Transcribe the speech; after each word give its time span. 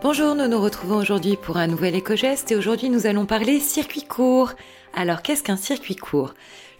Bonjour, 0.00 0.36
nous 0.36 0.46
nous 0.46 0.60
retrouvons 0.60 0.98
aujourd'hui 0.98 1.36
pour 1.36 1.56
un 1.56 1.66
nouvel 1.66 1.96
éco-geste 1.96 2.52
et 2.52 2.56
aujourd'hui 2.56 2.88
nous 2.88 3.08
allons 3.08 3.26
parler 3.26 3.58
circuit 3.58 4.04
court. 4.04 4.52
Alors 4.94 5.22
qu'est-ce 5.22 5.42
qu'un 5.42 5.56
circuit 5.56 5.96
court? 5.96 6.34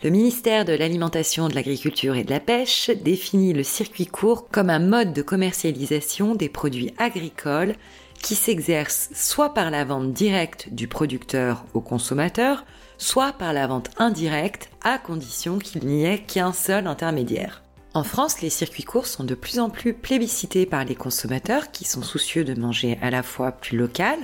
Le 0.04 0.10
ministère 0.10 0.64
de 0.64 0.72
l'Alimentation, 0.72 1.48
de 1.48 1.56
l'Agriculture 1.56 2.14
et 2.14 2.22
de 2.22 2.30
la 2.30 2.38
Pêche 2.38 2.90
définit 2.90 3.54
le 3.54 3.64
circuit 3.64 4.06
court 4.06 4.48
comme 4.48 4.70
un 4.70 4.78
mode 4.78 5.12
de 5.14 5.22
commercialisation 5.22 6.36
des 6.36 6.48
produits 6.48 6.94
agricoles 6.96 7.74
qui 8.22 8.36
s'exerce 8.36 9.08
soit 9.14 9.52
par 9.52 9.72
la 9.72 9.84
vente 9.84 10.12
directe 10.12 10.68
du 10.70 10.86
producteur 10.86 11.64
au 11.74 11.80
consommateur, 11.80 12.64
soit 12.98 13.32
par 13.32 13.52
la 13.52 13.66
vente 13.66 13.90
indirecte 13.98 14.70
à 14.84 14.96
condition 14.96 15.58
qu'il 15.58 15.84
n'y 15.86 16.04
ait 16.04 16.20
qu'un 16.20 16.52
seul 16.52 16.86
intermédiaire. 16.86 17.64
En 17.94 18.04
France, 18.04 18.42
les 18.42 18.50
circuits 18.50 18.84
courts 18.84 19.06
sont 19.06 19.24
de 19.24 19.34
plus 19.34 19.58
en 19.58 19.70
plus 19.70 19.94
plébiscités 19.94 20.66
par 20.66 20.84
les 20.84 20.94
consommateurs 20.94 21.70
qui 21.70 21.84
sont 21.84 22.02
soucieux 22.02 22.44
de 22.44 22.58
manger 22.58 22.98
à 23.00 23.10
la 23.10 23.22
fois 23.22 23.52
plus 23.52 23.78
local, 23.78 24.18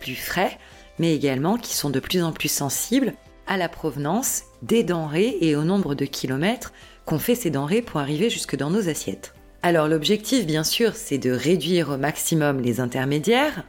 plus 0.00 0.14
frais, 0.14 0.58
mais 0.98 1.14
également 1.14 1.56
qui 1.56 1.76
sont 1.76 1.90
de 1.90 2.00
plus 2.00 2.22
en 2.22 2.32
plus 2.32 2.50
sensibles 2.50 3.14
à 3.46 3.56
la 3.56 3.68
provenance 3.68 4.44
des 4.62 4.84
denrées 4.84 5.36
et 5.40 5.54
au 5.54 5.64
nombre 5.64 5.94
de 5.94 6.06
kilomètres 6.06 6.72
qu'ont 7.04 7.18
fait 7.18 7.34
ces 7.34 7.50
denrées 7.50 7.82
pour 7.82 8.00
arriver 8.00 8.30
jusque 8.30 8.56
dans 8.56 8.70
nos 8.70 8.88
assiettes. 8.88 9.34
Alors 9.62 9.88
l'objectif, 9.88 10.46
bien 10.46 10.64
sûr, 10.64 10.94
c'est 10.94 11.18
de 11.18 11.30
réduire 11.30 11.90
au 11.90 11.96
maximum 11.98 12.60
les 12.60 12.80
intermédiaires, 12.80 13.64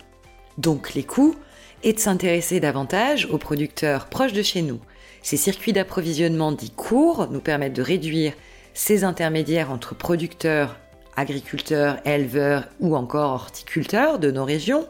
donc 0.58 0.94
les 0.94 1.04
coûts, 1.04 1.36
et 1.84 1.94
de 1.94 2.00
s'intéresser 2.00 2.59
davantage 2.59 3.28
aux 3.31 3.38
producteurs 3.38 4.06
proches 4.06 4.34
de 4.34 4.44
chez 4.44 4.62
nous. 4.62 4.80
Ces 5.23 5.38
circuits 5.38 5.73
d'approvisionnement 5.73 6.52
dits 6.52 6.72
courts 6.72 7.28
nous 7.31 7.42
permettent 7.42 7.76
de 7.76 7.81
réduire 7.81 8.34
ces 8.73 9.03
intermédiaires 9.03 9.71
entre 9.71 9.95
producteurs, 9.95 10.77
agriculteurs, 11.16 11.98
éleveurs 12.05 12.67
ou 12.80 12.95
encore 12.95 13.34
horticulteurs 13.34 14.20
de 14.20 14.31
nos 14.31 14.45
régions 14.45 14.88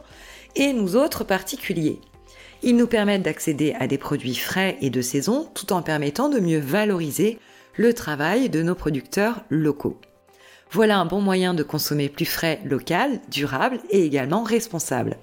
et 0.56 0.72
nous 0.72 0.96
autres 0.96 1.24
particuliers. 1.24 2.00
Ils 2.62 2.76
nous 2.76 2.86
permettent 2.86 3.22
d'accéder 3.22 3.74
à 3.80 3.86
des 3.86 3.98
produits 3.98 4.36
frais 4.36 4.76
et 4.80 4.90
de 4.90 5.02
saison 5.02 5.48
tout 5.54 5.72
en 5.72 5.82
permettant 5.82 6.28
de 6.28 6.38
mieux 6.38 6.60
valoriser 6.60 7.38
le 7.74 7.92
travail 7.92 8.50
de 8.50 8.62
nos 8.62 8.74
producteurs 8.74 9.42
locaux. 9.50 10.00
Voilà 10.70 10.98
un 10.98 11.04
bon 11.04 11.20
moyen 11.20 11.54
de 11.54 11.62
consommer 11.62 12.08
plus 12.08 12.24
frais, 12.24 12.60
local, 12.64 13.20
durable 13.30 13.80
et 13.90 14.04
également 14.04 14.42
responsable. 14.42 15.16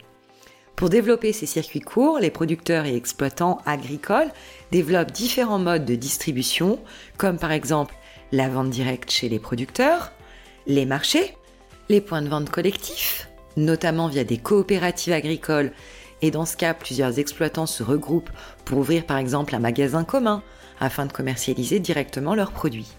Pour 0.76 0.90
développer 0.90 1.34
ces 1.34 1.46
circuits 1.46 1.82
courts, 1.82 2.20
les 2.20 2.30
producteurs 2.30 2.86
et 2.86 2.96
exploitants 2.96 3.60
agricoles 3.66 4.32
développent 4.72 5.12
différents 5.12 5.60
modes 5.60 5.86
de 5.86 5.96
distribution, 5.96 6.80
comme 7.18 7.38
par 7.38 7.52
exemple 7.52 7.96
la 8.32 8.50
vente 8.50 8.70
directe 8.70 9.12
chez 9.12 9.30
les 9.30 9.40
producteurs, 9.40 10.12
les 10.68 10.86
marchés, 10.86 11.36
les 11.90 12.02
points 12.02 12.22
de 12.22 12.30
vente 12.30 12.50
collectifs, 12.50 13.30
notamment 13.58 14.08
via 14.08 14.24
des 14.24 14.38
coopératives 14.38 15.14
agricoles, 15.14 15.72
et 16.22 16.32
dans 16.32 16.46
ce 16.46 16.58
cas, 16.58 16.74
plusieurs 16.74 17.18
exploitants 17.18 17.66
se 17.66 17.82
regroupent 17.84 18.32
pour 18.66 18.80
ouvrir 18.80 19.06
par 19.06 19.18
exemple 19.18 19.56
un 19.56 19.60
magasin 19.60 20.04
commun 20.04 20.44
afin 20.80 21.06
de 21.06 21.14
commercialiser 21.14 21.80
directement 21.80 22.36
leurs 22.36 22.52
produits. 22.52 22.92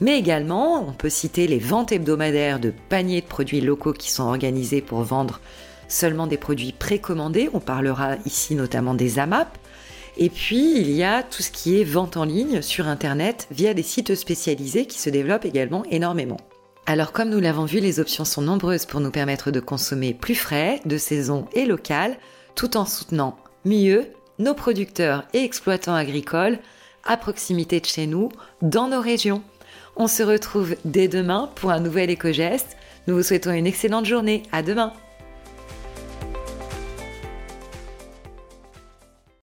Mais 0.00 0.18
également, 0.18 0.86
on 0.88 0.92
peut 0.92 1.10
citer 1.10 1.46
les 1.46 1.58
ventes 1.58 1.92
hebdomadaires 1.92 2.58
de 2.58 2.72
paniers 2.88 3.20
de 3.20 3.26
produits 3.26 3.60
locaux 3.60 3.92
qui 3.92 4.10
sont 4.10 4.24
organisés 4.24 4.80
pour 4.80 5.02
vendre 5.02 5.40
seulement 5.88 6.26
des 6.26 6.38
produits 6.38 6.72
précommandés. 6.72 7.50
On 7.52 7.60
parlera 7.60 8.16
ici 8.24 8.54
notamment 8.54 8.94
des 8.94 9.18
AMAP. 9.18 9.58
Et 10.22 10.28
puis, 10.28 10.78
il 10.78 10.90
y 10.90 11.02
a 11.02 11.22
tout 11.22 11.42
ce 11.42 11.50
qui 11.50 11.80
est 11.80 11.84
vente 11.84 12.18
en 12.18 12.24
ligne 12.24 12.60
sur 12.60 12.86
Internet 12.86 13.48
via 13.50 13.72
des 13.72 13.82
sites 13.82 14.14
spécialisés 14.14 14.84
qui 14.84 14.98
se 14.98 15.08
développent 15.08 15.46
également 15.46 15.82
énormément. 15.90 16.36
Alors 16.84 17.12
comme 17.12 17.30
nous 17.30 17.40
l'avons 17.40 17.64
vu, 17.64 17.80
les 17.80 18.00
options 18.00 18.26
sont 18.26 18.42
nombreuses 18.42 18.84
pour 18.84 19.00
nous 19.00 19.10
permettre 19.10 19.50
de 19.50 19.60
consommer 19.60 20.12
plus 20.12 20.34
frais, 20.34 20.80
de 20.84 20.98
saison 20.98 21.46
et 21.54 21.64
local, 21.64 22.18
tout 22.54 22.76
en 22.76 22.84
soutenant 22.84 23.38
mieux 23.64 24.08
nos 24.38 24.52
producteurs 24.52 25.24
et 25.32 25.42
exploitants 25.42 25.94
agricoles 25.94 26.58
à 27.04 27.16
proximité 27.16 27.80
de 27.80 27.86
chez 27.86 28.06
nous, 28.06 28.30
dans 28.60 28.88
nos 28.88 29.00
régions. 29.00 29.42
On 29.96 30.06
se 30.06 30.22
retrouve 30.22 30.76
dès 30.84 31.08
demain 31.08 31.48
pour 31.54 31.70
un 31.70 31.80
nouvel 31.80 32.10
éco-geste. 32.10 32.76
Nous 33.06 33.16
vous 33.16 33.22
souhaitons 33.22 33.52
une 33.52 33.66
excellente 33.66 34.04
journée. 34.04 34.42
À 34.52 34.62
demain! 34.62 34.92